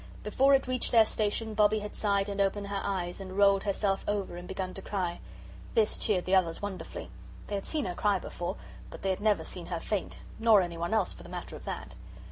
[0.23, 4.03] Before it reached their station Bobbie had sighed and opened her eyes, and rolled herself
[4.07, 5.19] over and begun to cry.
[5.75, 7.11] This cheered the others wonderfully.
[7.45, 8.55] They had seen her cry before,
[8.89, 11.93] but they had never seen her faint, nor anyone else, for the matter of that.